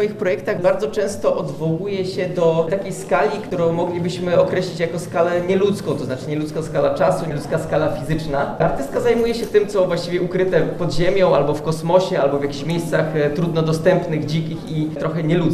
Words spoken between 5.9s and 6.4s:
to znaczy